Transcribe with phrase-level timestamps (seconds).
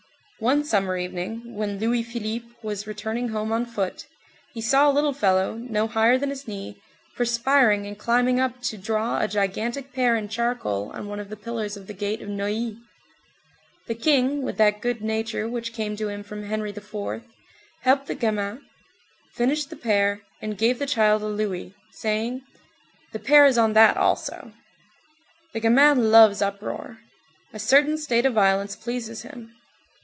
[0.39, 4.07] One summer evening, when Louis Philippe was returning home on foot,
[4.55, 6.81] he saw a little fellow, no higher than his knee,
[7.15, 11.37] perspiring and climbing up to draw a gigantic pear in charcoal on one of the
[11.37, 12.79] pillars of the gate of Neuilly;
[13.85, 17.21] the King, with that good nature which came to him from Henry IV.,
[17.81, 18.61] helped the gamin,
[19.35, 22.41] finished the pear, and gave the child a louis, saying:
[23.11, 24.53] "The pear is on that also."19
[25.53, 26.97] The gamin loves uproar.
[27.53, 29.55] A certain state of violence pleases him.